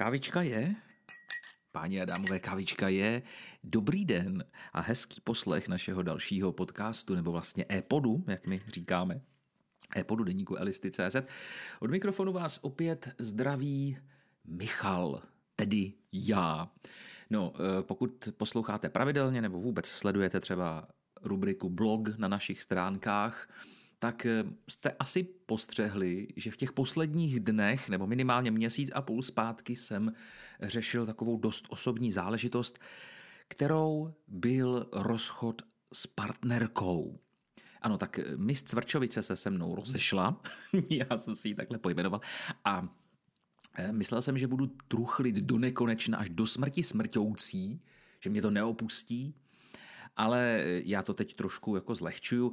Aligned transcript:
Kávička 0.00 0.42
je? 0.42 0.74
Páni 1.72 2.00
a 2.00 2.04
dámové, 2.04 2.38
kávička 2.38 2.88
je. 2.88 3.22
Dobrý 3.64 4.04
den 4.04 4.44
a 4.72 4.80
hezký 4.80 5.20
poslech 5.20 5.68
našeho 5.68 6.02
dalšího 6.02 6.52
podcastu, 6.52 7.14
nebo 7.14 7.32
vlastně 7.32 7.64
e-podu, 7.72 8.24
jak 8.26 8.46
my 8.46 8.60
říkáme. 8.68 9.20
E-podu 9.96 10.24
deníku 10.24 10.56
Elisty.cz. 10.56 11.16
Od 11.80 11.90
mikrofonu 11.90 12.32
vás 12.32 12.58
opět 12.62 13.08
zdraví 13.18 13.98
Michal, 14.44 15.22
tedy 15.56 15.92
já. 16.12 16.70
No, 17.30 17.52
eh, 17.54 17.82
pokud 17.82 18.28
posloucháte 18.36 18.88
pravidelně 18.88 19.42
nebo 19.42 19.60
vůbec 19.60 19.86
sledujete 19.86 20.40
třeba 20.40 20.88
rubriku 21.22 21.68
blog 21.68 22.18
na 22.18 22.28
našich 22.28 22.62
stránkách, 22.62 23.48
tak 24.00 24.26
eh, 24.26 24.44
jste 24.68 24.90
asi 24.90 25.22
postřehli, 25.22 26.28
že 26.36 26.50
v 26.50 26.56
těch 26.56 26.72
posledních 26.72 27.40
dnech, 27.40 27.88
nebo 27.88 28.06
minimálně 28.06 28.50
měsíc 28.50 28.90
a 28.94 29.02
půl 29.02 29.22
zpátky 29.22 29.76
jsem 29.76 30.12
řešil 30.62 31.06
takovou 31.06 31.38
dost 31.38 31.64
osobní 31.68 32.12
záležitost, 32.12 32.78
kterou 33.48 34.14
byl 34.28 34.88
rozchod 34.92 35.62
s 35.92 36.06
partnerkou. 36.06 37.20
Ano, 37.82 37.98
tak 37.98 38.18
eh, 38.18 38.36
Miss 38.36 38.62
Cvrčovice 38.62 39.22
se 39.22 39.36
se 39.36 39.50
mnou 39.50 39.74
rozešla, 39.74 40.42
já 40.90 41.18
jsem 41.18 41.36
si 41.36 41.48
ji 41.48 41.54
takhle 41.54 41.78
pojmenoval. 41.78 42.20
A 42.64 42.88
eh, 43.74 43.92
myslel 43.92 44.22
jsem, 44.22 44.38
že 44.38 44.46
budu 44.46 44.66
truchlit 44.66 45.36
do 45.36 45.58
nekonečna 45.58 46.18
až 46.18 46.30
do 46.30 46.46
smrti 46.46 46.82
smrťoucí, 46.82 47.82
že 48.20 48.30
mě 48.30 48.42
to 48.42 48.50
neopustí, 48.50 49.34
ale 50.16 50.64
já 50.84 51.02
to 51.02 51.14
teď 51.14 51.36
trošku 51.36 51.74
jako 51.74 51.94
zlehčuju. 51.94 52.52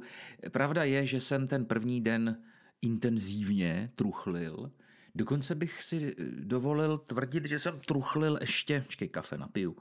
Pravda 0.50 0.84
je, 0.84 1.06
že 1.06 1.20
jsem 1.20 1.48
ten 1.48 1.64
první 1.64 2.00
den 2.00 2.42
intenzivně 2.82 3.90
truchlil, 3.94 4.70
Dokonce 5.18 5.54
bych 5.54 5.82
si 5.82 6.14
dovolil 6.40 6.98
tvrdit, 6.98 7.44
že 7.44 7.58
jsem 7.58 7.80
truchlil 7.80 8.38
ještě, 8.40 8.80
počkej, 8.80 9.08
kafe 9.08 9.38
napiju, 9.38 9.76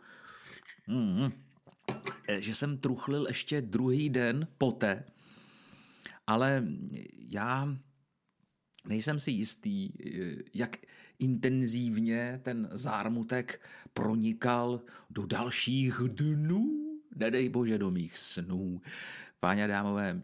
mm, 0.88 1.30
že 2.40 2.56
jsem 2.56 2.78
truchlil 2.78 3.28
ještě 3.28 3.62
druhý 3.62 4.10
den 4.10 4.48
poté, 4.58 5.04
ale 6.28 6.64
já 7.30 7.78
nejsem 8.86 9.20
si 9.20 9.32
jistý, 9.32 9.90
jak 10.54 10.78
intenzivně 11.20 12.40
ten 12.44 12.70
zármutek 12.72 13.62
pronikal 13.94 14.82
do 15.10 15.26
dalších 15.26 16.02
dnů 16.08 16.87
nedej 17.18 17.50
bože 17.50 17.78
do 17.78 17.92
mých 17.92 18.18
snů. 18.18 18.82
Páně 19.40 19.64
a 19.64 19.68
dámové, 19.68 20.22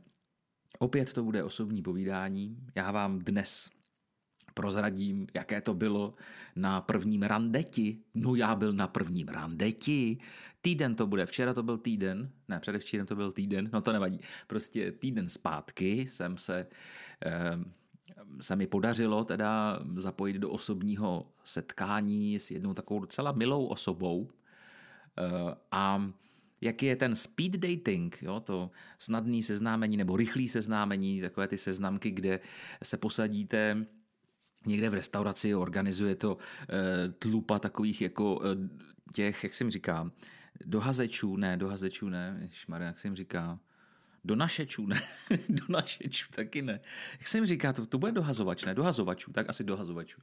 opět 0.80 1.14
to 1.14 1.24
bude 1.24 1.44
osobní 1.44 1.82
povídání. 1.82 2.58
Já 2.76 2.92
vám 2.92 3.20
dnes 3.20 3.70
prozradím, 4.54 5.28
jaké 5.34 5.62
to 5.62 5.74
bylo 5.74 6.14
na 6.56 6.82
prvním 6.82 7.24
randeti. 7.24 7.98
No 8.14 8.36
já 8.36 8.56
byl 8.56 8.74
na 8.74 8.88
prvním 8.88 9.28
randeti. 9.28 10.18
Týden 10.62 10.96
to 10.96 11.08
bude, 11.08 11.26
včera 11.26 11.54
to 11.54 11.64
byl 11.64 11.78
týden, 11.78 12.30
ne, 12.48 12.60
předevčírem 12.60 13.06
to 13.06 13.16
byl 13.16 13.32
týden, 13.32 13.70
no 13.74 13.82
to 13.82 13.94
nevadí. 13.94 14.20
Prostě 14.48 14.92
týden 14.92 15.30
zpátky 15.30 16.08
jsem 16.08 16.38
se, 16.38 16.68
eh, 17.26 17.60
se 18.42 18.56
mi 18.56 18.68
podařilo 18.68 19.24
teda 19.24 19.80
zapojit 19.96 20.34
do 20.34 20.50
osobního 20.50 21.32
setkání 21.44 22.40
s 22.40 22.52
jednou 22.52 22.74
takovou 22.74 23.00
docela 23.00 23.32
milou 23.32 23.66
osobou 23.66 24.30
eh, 25.18 25.56
a 25.72 26.12
jaký 26.64 26.86
je 26.86 26.96
ten 26.96 27.16
speed 27.16 27.52
dating, 27.52 28.18
jo, 28.22 28.40
to 28.40 28.72
snadný 29.00 29.44
seznámení 29.44 29.98
nebo 29.98 30.18
rychlý 30.18 30.50
seznámení, 30.50 31.22
takové 31.22 31.48
ty 31.48 31.58
seznamky, 31.58 32.12
kde 32.12 32.40
se 32.84 32.98
posadíte 32.98 33.86
někde 34.66 34.90
v 34.90 34.94
restauraci, 34.94 35.56
organizuje 35.56 36.16
to 36.16 36.38
e, 36.70 37.12
tlupa 37.12 37.60
takových 37.60 38.02
jako 38.02 38.42
e, 38.44 38.70
těch, 39.14 39.44
jak 39.44 39.54
jsem 39.54 39.72
říká, 39.72 40.12
dohazečů, 40.66 41.38
ne, 41.38 41.58
dohazečů 41.58 42.10
ne, 42.10 42.48
šmarja, 42.52 42.88
jak 42.88 43.00
jsem 43.00 43.16
říká, 43.16 43.60
našečů, 44.36 44.86
ne, 44.86 45.02
našečů 45.70 46.28
taky 46.32 46.62
ne. 46.62 46.80
Jak 47.20 47.28
se 47.28 47.38
jim 47.38 47.46
říká, 47.46 47.74
to, 47.74 47.86
to 47.86 47.98
bude 47.98 48.12
dohazovač, 48.12 48.66
ne, 48.66 48.74
dohazovačů, 48.74 49.32
tak 49.32 49.50
asi 49.50 49.64
dohazovačů. 49.64 50.22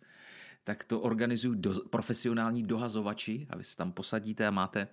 Tak 0.64 0.84
to 0.84 1.00
organizují 1.00 1.60
do, 1.60 1.74
profesionální 1.90 2.62
dohazovači 2.62 3.46
a 3.50 3.56
vy 3.56 3.64
se 3.64 3.76
tam 3.76 3.92
posadíte 3.92 4.46
a 4.46 4.50
máte, 4.50 4.88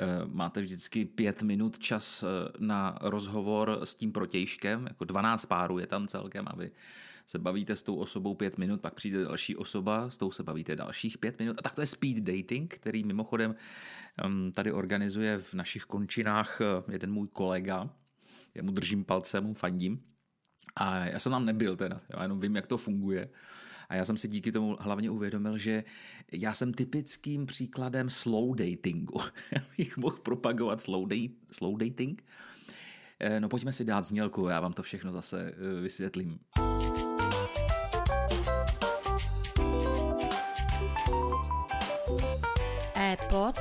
uh, 0.00 0.34
máte 0.34 0.60
vždycky 0.60 1.04
pět 1.04 1.42
minut 1.42 1.78
čas 1.78 2.22
uh, 2.22 2.28
na 2.58 2.98
rozhovor 3.00 3.80
s 3.84 3.94
tím 3.94 4.12
protějškem, 4.12 4.86
jako 4.88 5.04
12 5.04 5.46
párů 5.46 5.78
je 5.78 5.86
tam 5.86 6.06
celkem 6.06 6.44
a 6.48 6.56
vy 6.56 6.70
se 7.26 7.38
bavíte 7.38 7.76
s 7.76 7.82
tou 7.82 7.96
osobou 7.96 8.34
pět 8.34 8.58
minut, 8.58 8.80
pak 8.80 8.94
přijde 8.94 9.24
další 9.24 9.56
osoba, 9.56 10.10
s 10.10 10.16
tou 10.16 10.30
se 10.30 10.42
bavíte 10.42 10.76
dalších 10.76 11.18
pět 11.18 11.38
minut. 11.38 11.58
A 11.58 11.62
tak 11.62 11.74
to 11.74 11.80
je 11.80 11.86
speed 11.86 12.16
dating, 12.16 12.74
který 12.74 13.04
mimochodem 13.04 13.54
um, 14.26 14.52
tady 14.52 14.72
organizuje 14.72 15.38
v 15.38 15.54
našich 15.54 15.82
končinách 15.82 16.60
uh, 16.60 16.92
jeden 16.92 17.12
můj 17.12 17.28
kolega, 17.28 17.90
já 18.54 18.62
mu 18.62 18.70
držím 18.70 19.04
palce, 19.04 19.40
mu 19.40 19.54
fandím. 19.54 20.02
A 20.76 21.06
já 21.06 21.18
jsem 21.18 21.32
tam 21.32 21.44
nebyl 21.44 21.76
teda, 21.76 22.00
já 22.08 22.22
jenom 22.22 22.40
vím, 22.40 22.56
jak 22.56 22.66
to 22.66 22.78
funguje. 22.78 23.28
A 23.88 23.94
já 23.94 24.04
jsem 24.04 24.16
si 24.16 24.28
díky 24.28 24.52
tomu 24.52 24.76
hlavně 24.80 25.10
uvědomil, 25.10 25.58
že 25.58 25.84
já 26.32 26.54
jsem 26.54 26.74
typickým 26.74 27.46
příkladem 27.46 28.10
slow 28.10 28.56
datingu. 28.56 29.20
Já 29.52 29.60
bych 29.78 29.96
mohl 29.96 30.16
propagovat 30.16 30.80
slow, 30.80 31.08
date, 31.08 31.34
slow 31.52 31.78
dating. 31.78 32.24
Eh, 33.20 33.40
no 33.40 33.48
pojďme 33.48 33.72
si 33.72 33.84
dát 33.84 34.04
znělku, 34.04 34.48
já 34.48 34.60
vám 34.60 34.72
to 34.72 34.82
všechno 34.82 35.12
zase 35.12 35.52
eh, 35.52 35.80
vysvětlím. 35.80 36.38
e-pod 42.96 43.56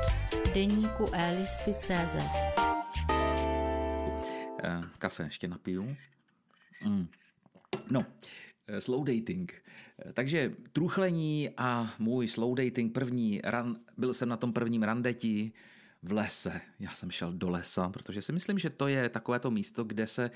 deníku 0.54 1.09
elisty.cz 1.14 2.66
kafe 4.97 5.23
ještě 5.23 5.47
napiju. 5.47 5.95
Mm. 6.85 7.07
No, 7.89 8.05
eh, 8.67 8.81
slow 8.81 9.05
dating. 9.05 9.63
Eh, 10.00 10.13
takže 10.13 10.51
truchlení 10.73 11.50
a 11.57 11.94
můj 12.00 12.28
slow 12.28 12.55
dating 12.55 12.94
první, 12.94 13.41
ran, 13.44 13.77
byl 13.97 14.13
jsem 14.13 14.29
na 14.29 14.38
tom 14.38 14.53
prvním 14.53 14.83
randeti 14.83 15.51
v 16.03 16.11
lese. 16.11 16.61
Já 16.79 16.94
jsem 16.94 17.11
šel 17.11 17.33
do 17.33 17.50
lesa, 17.50 17.89
protože 17.89 18.22
si 18.22 18.31
myslím, 18.31 18.59
že 18.59 18.69
to 18.69 18.88
je 18.88 19.09
takové 19.09 19.39
to 19.39 19.51
místo, 19.51 19.83
kde 19.83 20.07
se 20.07 20.31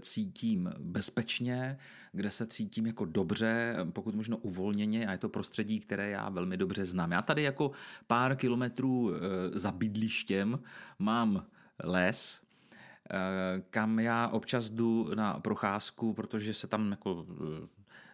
cítím 0.00 0.70
bezpečně, 0.78 1.78
kde 2.12 2.30
se 2.30 2.46
cítím 2.46 2.86
jako 2.86 3.04
dobře, 3.04 3.76
pokud 3.92 4.14
možno 4.14 4.36
uvolněně 4.36 5.06
a 5.06 5.12
je 5.12 5.18
to 5.18 5.28
prostředí, 5.28 5.80
které 5.80 6.10
já 6.10 6.28
velmi 6.28 6.56
dobře 6.56 6.84
znám. 6.84 7.12
Já 7.12 7.22
tady 7.22 7.42
jako 7.42 7.70
pár 8.06 8.36
kilometrů 8.36 9.10
za 9.52 9.72
bydlištěm 9.72 10.58
mám 10.98 11.46
les, 11.84 12.42
Eh, 12.42 12.51
kam 13.70 13.98
já 13.98 14.28
občas 14.28 14.70
jdu 14.70 15.14
na 15.14 15.40
procházku, 15.40 16.12
protože 16.12 16.54
se 16.54 16.66
tam 16.66 16.90
jako 16.90 17.26
eh, 17.30 17.66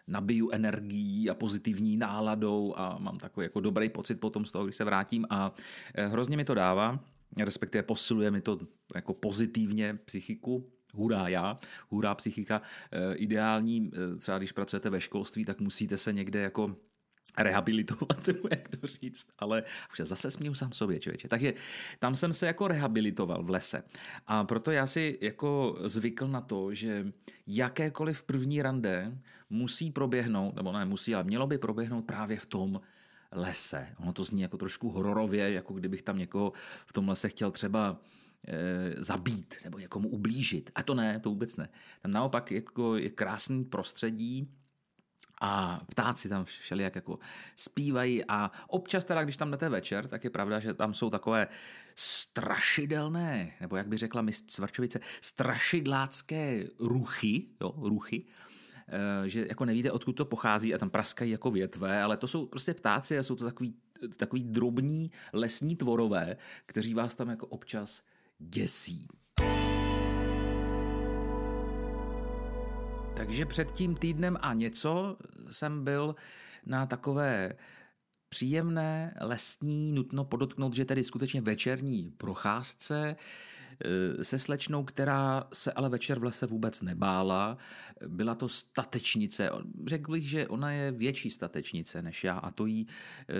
nabiju 0.07 0.49
energií 0.51 1.29
a 1.29 1.33
pozitivní 1.33 1.97
náladou 1.97 2.73
a 2.77 2.97
mám 2.99 3.17
takový 3.17 3.45
jako 3.45 3.59
dobrý 3.59 3.89
pocit 3.89 4.15
potom 4.15 4.45
z 4.45 4.51
toho, 4.51 4.63
když 4.63 4.75
se 4.75 4.83
vrátím 4.83 5.25
a 5.29 5.53
eh, 5.95 6.07
hrozně 6.07 6.37
mi 6.37 6.45
to 6.45 6.53
dává, 6.53 6.99
respektive 7.43 7.83
posiluje 7.83 8.31
mi 8.31 8.41
to 8.41 8.57
jako 8.95 9.13
pozitivně 9.13 9.99
psychiku, 10.05 10.69
hurá 10.93 11.27
já, 11.27 11.57
hurá 11.89 12.15
psychika, 12.15 12.61
ideální, 13.15 13.91
třeba 14.17 14.37
když 14.37 14.51
pracujete 14.51 14.89
ve 14.89 15.01
školství, 15.01 15.45
tak 15.45 15.61
musíte 15.61 15.97
se 15.97 16.13
někde 16.13 16.39
jako 16.39 16.75
rehabilitovat, 17.37 18.27
nebo 18.27 18.47
jak 18.51 18.69
to 18.69 18.87
říct, 18.87 19.27
ale 19.39 19.63
už 19.91 20.07
zase 20.07 20.31
směju 20.31 20.53
sám 20.53 20.73
sobě, 20.73 20.99
člověče. 20.99 21.27
Takže 21.27 21.53
tam 21.99 22.15
jsem 22.15 22.33
se 22.33 22.47
jako 22.47 22.67
rehabilitoval 22.67 23.43
v 23.43 23.49
lese. 23.49 23.83
A 24.27 24.43
proto 24.43 24.71
já 24.71 24.87
si 24.87 25.17
jako 25.21 25.77
zvykl 25.83 26.27
na 26.27 26.41
to, 26.41 26.73
že 26.73 27.05
jakékoliv 27.47 28.23
první 28.23 28.61
rande 28.61 29.17
musí 29.49 29.91
proběhnout, 29.91 30.55
nebo 30.55 30.71
ne 30.71 30.85
musí, 30.85 31.15
ale 31.15 31.23
mělo 31.23 31.47
by 31.47 31.57
proběhnout 31.57 32.05
právě 32.05 32.39
v 32.39 32.45
tom 32.45 32.81
lese. 33.31 33.87
Ono 33.97 34.13
to 34.13 34.23
zní 34.23 34.41
jako 34.41 34.57
trošku 34.57 34.89
hororově, 34.89 35.51
jako 35.51 35.73
kdybych 35.73 36.01
tam 36.01 36.17
někoho 36.17 36.53
v 36.85 36.93
tom 36.93 37.09
lese 37.09 37.29
chtěl 37.29 37.51
třeba 37.51 38.01
e, 38.47 39.03
zabít 39.03 39.55
nebo 39.63 39.79
někomu 39.79 40.09
ublížit. 40.09 40.71
A 40.75 40.83
to 40.83 40.95
ne, 40.95 41.19
to 41.19 41.29
vůbec 41.29 41.57
ne. 41.57 41.69
Tam 42.01 42.11
naopak 42.11 42.51
jako 42.51 42.97
je 42.97 43.09
krásný 43.09 43.65
prostředí, 43.65 44.47
a 45.41 45.81
ptáci 45.91 46.29
tam 46.29 46.45
všelijak 46.45 46.95
jako 46.95 47.19
zpívají 47.55 48.25
a 48.27 48.51
občas 48.67 49.05
teda, 49.05 49.23
když 49.23 49.37
tam 49.37 49.51
jdete 49.51 49.69
večer, 49.69 50.07
tak 50.07 50.23
je 50.23 50.29
pravda, 50.29 50.59
že 50.59 50.73
tam 50.73 50.93
jsou 50.93 51.09
takové 51.09 51.47
strašidelné, 51.95 53.51
nebo 53.61 53.75
jak 53.75 53.87
by 53.87 53.97
řekla 53.97 54.21
mis 54.21 54.41
Cvrčovice, 54.41 54.99
strašidlácké 55.21 56.67
ruchy, 56.79 57.45
jo, 57.61 57.73
ruchy, 57.77 58.25
eh, 58.87 59.29
že 59.29 59.45
jako 59.49 59.65
nevíte, 59.65 59.91
odkud 59.91 60.13
to 60.13 60.25
pochází 60.25 60.75
a 60.75 60.77
tam 60.77 60.89
praskají 60.89 61.31
jako 61.31 61.51
větve, 61.51 62.03
ale 62.03 62.17
to 62.17 62.27
jsou 62.27 62.45
prostě 62.45 62.73
ptáci 62.73 63.17
a 63.17 63.23
jsou 63.23 63.35
to 63.35 63.45
takový, 63.45 63.75
takový 64.17 64.43
drobní 64.43 65.11
lesní 65.33 65.75
tvorové, 65.75 66.37
kteří 66.65 66.93
vás 66.93 67.15
tam 67.15 67.29
jako 67.29 67.47
občas 67.47 68.03
děsí. 68.39 69.07
Takže 73.19 73.45
před 73.45 73.71
tím 73.71 73.95
týdnem 73.95 74.37
a 74.41 74.53
něco 74.53 75.17
jsem 75.51 75.83
byl 75.83 76.15
na 76.65 76.85
takové 76.85 77.53
příjemné, 78.29 79.17
lesní, 79.21 79.91
nutno 79.93 80.25
podotknout, 80.25 80.73
že 80.73 80.85
tedy 80.85 81.03
skutečně 81.03 81.41
večerní 81.41 82.13
procházce 82.17 83.15
eh, 83.15 84.23
se 84.23 84.39
slečnou, 84.39 84.83
která 84.83 85.47
se 85.53 85.71
ale 85.71 85.89
večer 85.89 86.19
v 86.19 86.23
lese 86.23 86.45
vůbec 86.45 86.81
nebála. 86.81 87.57
Byla 88.07 88.35
to 88.35 88.49
statečnice. 88.49 89.49
Řekl 89.87 90.11
bych, 90.11 90.29
že 90.29 90.47
ona 90.47 90.71
je 90.71 90.91
větší 90.91 91.31
statečnice 91.31 92.01
než 92.01 92.23
já 92.23 92.37
a 92.37 92.51
to 92.51 92.65
jí 92.65 92.87
eh, 93.29 93.33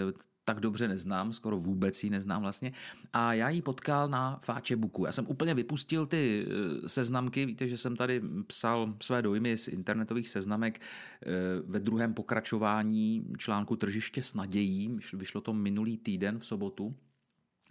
tak 0.50 0.60
dobře 0.60 0.88
neznám, 0.88 1.34
skoro 1.34 1.58
vůbec 1.58 2.04
ji 2.04 2.10
neznám 2.10 2.42
vlastně. 2.42 2.72
A 3.14 3.34
já 3.34 3.50
ji 3.50 3.62
potkal 3.62 4.08
na 4.08 4.40
Fáčebuku. 4.44 5.06
Já 5.06 5.12
jsem 5.12 5.28
úplně 5.28 5.54
vypustil 5.54 6.06
ty 6.06 6.46
eh, 6.48 6.90
seznamky, 6.90 7.46
víte, 7.46 7.68
že 7.68 7.78
jsem 7.78 7.96
tady 7.96 8.22
psal 8.48 8.94
své 9.02 9.22
dojmy 9.22 9.58
z 9.58 9.68
internetových 9.68 10.30
seznamek 10.30 10.80
eh, 10.82 11.28
ve 11.66 11.80
druhém 11.80 12.14
pokračování 12.14 13.28
článku 13.38 13.76
Tržiště 13.76 14.24
s 14.24 14.34
nadějí. 14.34 15.00
Vyšlo 15.14 15.42
to 15.42 15.54
minulý 15.54 15.98
týden 15.98 16.40
v 16.40 16.46
sobotu. 16.46 16.96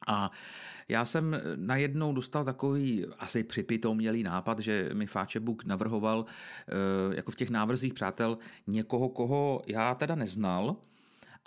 A 0.06 0.30
já 0.88 1.04
jsem 1.04 1.40
najednou 1.56 2.12
dostal 2.12 2.44
takový 2.44 3.06
asi 3.18 3.44
připitomělý 3.44 4.22
nápad, 4.22 4.58
že 4.58 4.90
mi 4.94 5.06
Fáčebuk 5.06 5.64
navrhoval 5.64 6.24
eh, 6.28 7.16
jako 7.16 7.30
v 7.30 7.36
těch 7.36 7.50
návrzích 7.50 7.94
přátel 7.94 8.38
někoho, 8.66 9.08
koho 9.08 9.62
já 9.66 9.94
teda 9.94 10.14
neznal, 10.14 10.76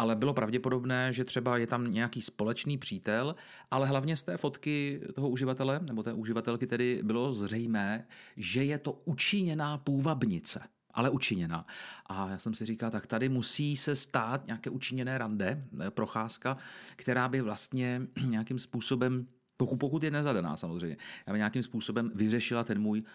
ale 0.02 0.16
bylo 0.16 0.34
pravděpodobné, 0.34 1.14
že 1.14 1.26
třeba 1.26 1.58
je 1.58 1.68
tam 1.68 1.94
nějaký 1.94 2.22
společný 2.22 2.78
přítel, 2.78 3.36
ale 3.72 3.88
hlavně 3.88 4.18
z 4.18 4.24
té 4.24 4.38
fotky 4.38 5.02
toho 5.16 5.30
uživatele, 5.30 5.80
nebo 5.88 6.04
té 6.04 6.14
uživatelky 6.14 6.68
tedy 6.68 7.02
bylo 7.04 7.34
zřejmé, 7.34 8.08
že 8.38 8.64
je 8.64 8.78
to 8.78 8.92
učiněná 9.06 9.78
půvabnice 9.78 10.62
ale 10.94 11.10
učiněná. 11.10 11.66
A 12.06 12.30
já 12.30 12.38
jsem 12.38 12.54
si 12.54 12.66
říkal, 12.66 12.92
tak 12.92 13.08
tady 13.08 13.30
musí 13.30 13.78
se 13.78 13.96
stát 13.96 14.48
nějaké 14.48 14.70
učiněné 14.70 15.18
rande, 15.18 15.68
eh, 15.88 15.92
procházka, 15.92 16.58
která 16.96 17.30
by 17.30 17.42
vlastně 17.42 18.02
nějakým 18.26 18.60
způsobem 18.60 19.28
pokud, 19.58 19.78
pokud 19.78 20.04
je 20.04 20.12
nezadaná 20.12 20.58
samozřejmě, 20.58 20.98
aby 21.28 21.38
nějakým 21.38 21.64
způsobem 21.64 22.12
vyřešila 22.16 22.64
ten 22.64 22.82
můj 22.82 23.02
uh, 23.02 23.06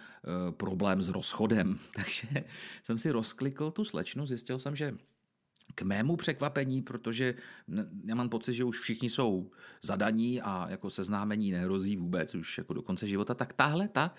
problém 0.50 1.02
s 1.02 1.08
rozchodem. 1.08 1.78
Takže 1.94 2.28
jsem 2.82 2.98
si 2.98 3.10
rozklikl 3.10 3.70
tu 3.70 3.84
slečnu, 3.84 4.26
zjistil 4.26 4.58
jsem, 4.58 4.76
že 4.76 4.94
k 5.74 5.82
mému 5.82 6.16
překvapení, 6.16 6.82
protože 6.82 7.34
já 8.04 8.14
mám 8.14 8.28
pocit, 8.28 8.54
že 8.54 8.64
už 8.64 8.80
všichni 8.80 9.10
jsou 9.10 9.50
zadaní 9.82 10.40
a 10.40 10.66
jako 10.70 10.90
seznámení 10.90 11.50
nehrozí 11.50 11.96
vůbec 11.96 12.34
už 12.34 12.58
jako 12.58 12.74
do 12.74 12.82
konce 12.82 13.06
života, 13.06 13.34
tak 13.34 13.52
tahle 13.52 13.88
ta 13.88 14.14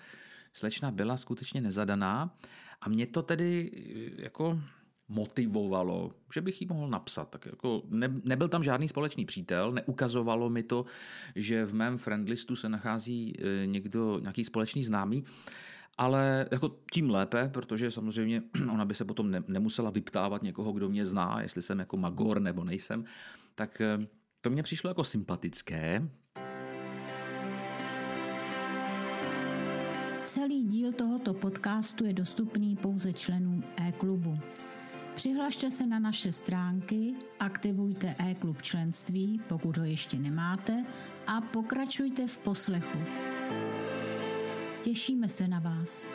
slečna 0.52 0.90
byla 0.90 1.16
skutečně 1.16 1.60
nezadaná 1.60 2.36
a 2.80 2.88
mě 2.88 3.06
to 3.06 3.22
tedy 3.22 3.70
eh, 4.18 4.22
jako 4.22 4.60
motivovalo, 5.08 6.12
že 6.34 6.40
bych 6.40 6.60
jí 6.60 6.66
mohl 6.70 6.88
napsat. 6.88 7.30
Tak 7.30 7.46
jako 7.46 7.82
ne, 7.88 8.08
nebyl 8.24 8.48
tam 8.48 8.64
žádný 8.64 8.88
společný 8.88 9.24
přítel, 9.24 9.72
neukazovalo 9.72 10.50
mi 10.50 10.62
to, 10.62 10.84
že 11.34 11.64
v 11.64 11.74
mém 11.74 11.98
friendlistu 11.98 12.56
se 12.56 12.68
nachází 12.68 13.32
eh, 13.38 13.66
někdo, 13.66 14.18
nějaký 14.18 14.44
společný 14.44 14.84
známý, 14.84 15.24
ale 15.98 16.46
jako 16.50 16.76
tím 16.92 17.10
lépe, 17.10 17.50
protože 17.52 17.90
samozřejmě 17.90 18.42
ona 18.72 18.84
by 18.84 18.94
se 18.94 19.04
potom 19.04 19.30
ne, 19.30 19.42
nemusela 19.48 19.90
vyptávat 19.90 20.42
někoho, 20.42 20.72
kdo 20.72 20.88
mě 20.88 21.06
zná, 21.06 21.38
jestli 21.42 21.62
jsem 21.62 21.78
jako 21.78 21.96
magor 21.96 22.40
nebo 22.40 22.64
nejsem, 22.64 23.04
tak 23.54 23.80
eh, 23.80 24.06
to 24.40 24.50
mě 24.50 24.62
přišlo 24.62 24.90
jako 24.90 25.04
sympatické. 25.04 26.08
Celý 30.24 30.64
díl 30.64 30.92
tohoto 30.92 31.34
podcastu 31.34 32.04
je 32.04 32.12
dostupný 32.12 32.76
pouze 32.76 33.12
členům 33.12 33.64
e-klubu. 33.88 34.38
Přihlašte 35.14 35.70
se 35.70 35.86
na 35.86 35.98
naše 35.98 36.32
stránky, 36.32 37.14
aktivujte 37.40 38.14
e-klub 38.18 38.62
členství, 38.62 39.40
pokud 39.48 39.76
ho 39.76 39.84
ještě 39.84 40.18
nemáte, 40.18 40.84
a 41.26 41.40
pokračujte 41.40 42.26
v 42.26 42.38
poslechu. 42.38 42.98
Těšíme 44.80 45.28
se 45.28 45.48
na 45.48 45.60
vás. 45.60 46.06